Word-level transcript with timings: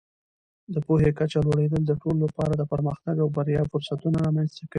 د 0.73 0.75
پوهې 0.85 1.09
کچه 1.19 1.39
لوړېدل 1.45 1.81
د 1.87 1.91
ټولو 2.01 2.19
لپاره 2.25 2.53
د 2.55 2.63
پرمختګ 2.71 3.15
او 3.21 3.27
بریا 3.35 3.61
فرصتونه 3.71 4.17
رامینځته 4.25 4.59
کوي. 4.67 4.69